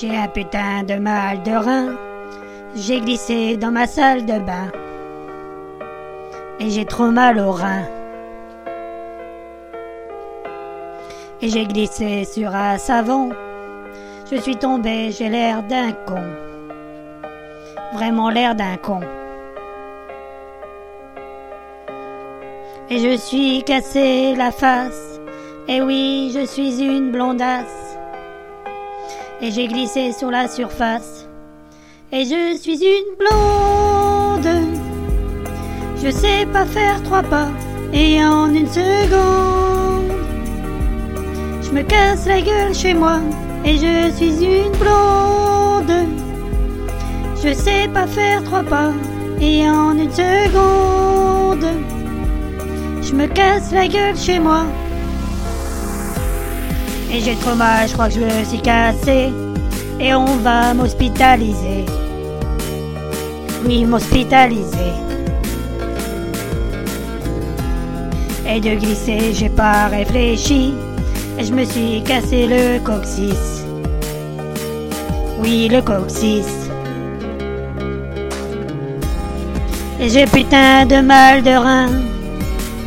J'ai 0.00 0.16
un 0.16 0.28
putain 0.28 0.82
de 0.82 0.94
mal 0.94 1.42
de 1.42 1.50
rein. 1.50 1.94
J'ai 2.74 3.00
glissé 3.00 3.58
dans 3.58 3.70
ma 3.70 3.86
salle 3.86 4.24
de 4.24 4.38
bain. 4.38 4.72
Et 6.58 6.70
j'ai 6.70 6.86
trop 6.86 7.10
mal 7.10 7.38
au 7.38 7.50
rein. 7.50 7.82
Et 11.42 11.50
j'ai 11.50 11.66
glissé 11.66 12.24
sur 12.24 12.54
un 12.54 12.78
savon. 12.78 13.28
Je 14.30 14.36
suis 14.36 14.56
tombé, 14.56 15.10
j'ai 15.10 15.28
l'air 15.28 15.62
d'un 15.64 15.92
con. 16.06 16.22
Vraiment 17.92 18.30
l'air 18.30 18.54
d'un 18.54 18.78
con. 18.78 19.00
Et 22.88 22.98
je 23.00 23.18
suis 23.18 23.62
cassé 23.64 24.34
la 24.34 24.50
face. 24.50 25.20
Et 25.68 25.82
oui, 25.82 26.32
je 26.34 26.46
suis 26.46 26.80
une 26.80 27.10
blondasse. 27.10 27.79
Et 29.42 29.50
j'ai 29.50 29.68
glissé 29.68 30.12
sur 30.12 30.30
la 30.30 30.48
surface. 30.48 31.26
Et 32.12 32.24
je 32.24 32.58
suis 32.58 32.78
une 32.84 33.16
blonde. 33.18 34.48
Je 36.02 36.10
sais 36.10 36.46
pas 36.52 36.66
faire 36.66 37.02
trois 37.02 37.22
pas. 37.22 37.48
Et 37.92 38.22
en 38.22 38.52
une 38.54 38.68
seconde, 38.68 40.12
je 41.62 41.70
me 41.70 41.82
casse 41.82 42.26
la 42.26 42.40
gueule 42.42 42.74
chez 42.74 42.92
moi. 42.92 43.18
Et 43.64 43.76
je 43.76 44.10
suis 44.14 44.44
une 44.44 44.72
blonde. 44.72 46.06
Je 47.42 47.54
sais 47.54 47.88
pas 47.88 48.06
faire 48.06 48.44
trois 48.44 48.62
pas. 48.62 48.92
Et 49.40 49.68
en 49.68 49.96
une 49.96 50.12
seconde, 50.12 51.66
je 53.02 53.14
me 53.14 53.26
casse 53.26 53.72
la 53.72 53.88
gueule 53.88 54.16
chez 54.16 54.38
moi. 54.38 54.64
Et 57.12 57.20
j'ai 57.20 57.34
trop 57.34 57.56
mal, 57.56 57.88
je 57.88 57.92
crois 57.94 58.08
que 58.08 58.14
je 58.14 58.20
me 58.20 58.44
suis 58.44 58.60
cassé. 58.60 59.32
Et 59.98 60.14
on 60.14 60.36
va 60.36 60.72
m'hospitaliser. 60.74 61.84
Oui, 63.66 63.84
m'hospitaliser. 63.84 64.92
Et 68.48 68.60
de 68.60 68.74
glisser, 68.76 69.32
j'ai 69.34 69.48
pas 69.48 69.88
réfléchi. 69.88 70.72
Et 71.36 71.44
je 71.44 71.52
me 71.52 71.64
suis 71.64 72.02
cassé 72.04 72.46
le 72.46 72.78
coccyx. 72.78 73.64
Oui, 75.42 75.68
le 75.68 75.82
coccyx. 75.82 76.46
Et 80.00 80.08
j'ai 80.08 80.26
putain 80.26 80.86
de 80.86 81.00
mal 81.00 81.42
de 81.42 81.50
rein. 81.50 81.88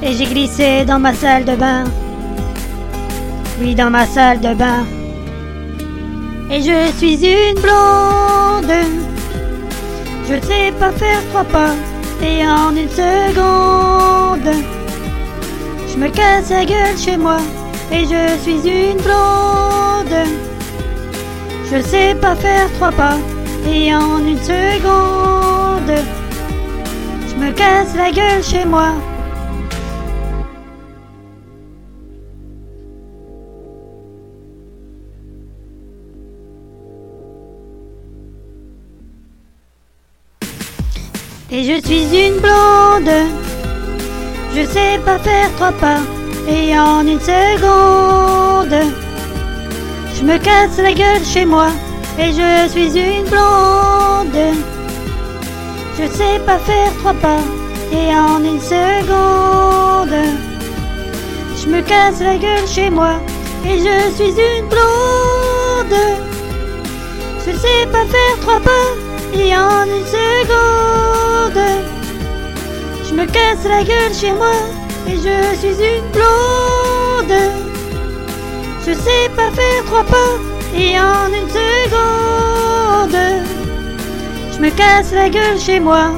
Et 0.00 0.12
j'ai 0.14 0.26
glissé 0.26 0.84
dans 0.84 0.98
ma 0.98 1.12
salle 1.12 1.44
de 1.44 1.56
bain. 1.56 1.84
Dans 3.62 3.90
ma 3.90 4.04
salle 4.04 4.40
de 4.40 4.54
bain. 4.54 4.84
Et 6.50 6.60
je 6.60 6.92
suis 6.98 7.14
une 7.14 7.54
blonde. 7.60 8.74
Je 10.28 10.34
sais 10.46 10.72
pas 10.78 10.90
faire 10.90 11.22
trois 11.30 11.44
pas. 11.44 11.70
Et 12.22 12.46
en 12.46 12.74
une 12.76 12.88
seconde, 12.90 14.52
je 15.88 15.96
me 15.96 16.08
casse 16.08 16.50
la 16.50 16.64
gueule 16.64 16.98
chez 16.98 17.16
moi. 17.16 17.38
Et 17.92 18.04
je 18.04 18.36
suis 18.42 18.60
une 18.68 19.00
blonde. 19.00 20.26
Je 21.70 21.80
sais 21.80 22.14
pas 22.20 22.34
faire 22.34 22.70
trois 22.74 22.92
pas. 22.92 23.16
Et 23.66 23.94
en 23.94 24.18
une 24.18 24.42
seconde, 24.42 25.94
je 27.28 27.34
me 27.42 27.52
casse 27.52 27.94
la 27.96 28.10
gueule 28.10 28.42
chez 28.42 28.64
moi. 28.64 28.90
Et 41.54 41.64
je 41.64 41.86
suis 41.86 42.04
une 42.04 42.40
blonde. 42.40 43.12
Je 44.56 44.64
sais 44.64 44.98
pas 45.04 45.18
faire 45.18 45.52
trois 45.56 45.72
pas. 45.72 45.98
Et 46.48 46.78
en 46.78 47.06
une 47.06 47.20
seconde, 47.20 48.74
je 50.16 50.24
me 50.24 50.38
casse 50.38 50.78
la 50.78 50.94
gueule 50.94 51.22
chez 51.22 51.44
moi. 51.44 51.68
Et 52.18 52.32
je 52.32 52.68
suis 52.70 52.98
une 52.98 53.24
blonde. 53.24 54.56
Je 55.98 56.06
sais 56.16 56.38
pas 56.46 56.58
faire 56.58 56.90
trois 57.00 57.12
pas. 57.14 57.42
Et 57.92 58.16
en 58.16 58.42
une 58.42 58.60
seconde, 58.60 60.16
je 61.54 61.68
me 61.68 61.82
casse 61.82 62.20
la 62.20 62.36
gueule 62.38 62.66
chez 62.66 62.88
moi. 62.88 63.16
Et 63.66 63.76
je 63.76 64.14
suis 64.14 64.30
une 64.30 64.68
blonde. 64.68 66.00
Je 67.46 67.52
sais 67.52 67.86
pas 67.92 68.06
faire 68.06 68.40
trois 68.40 68.60
pas. 68.60 68.88
Et 69.34 69.54
en 69.54 69.84
une 69.84 70.06
seconde, 70.06 71.11
je 73.12 73.16
me 73.16 73.26
casse 73.26 73.64
la 73.68 73.84
gueule 73.84 74.14
chez 74.14 74.32
moi 74.32 74.54
et 75.06 75.16
je 75.16 75.56
suis 75.58 75.76
une 75.84 76.10
blonde. 76.12 77.36
Je 78.86 78.92
sais 78.94 79.28
pas 79.36 79.50
faire 79.50 79.84
trois 79.86 80.04
pas 80.04 80.38
et 80.74 80.98
en 80.98 81.28
une 81.28 81.48
seconde, 81.48 83.16
je 84.52 84.58
me 84.58 84.70
casse 84.70 85.12
la 85.12 85.28
gueule 85.28 85.58
chez 85.58 85.78
moi 85.78 86.10